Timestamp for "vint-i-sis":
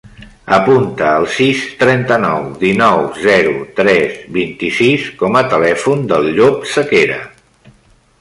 4.39-5.05